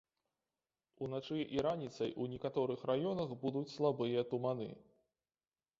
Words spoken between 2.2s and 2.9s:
у некаторых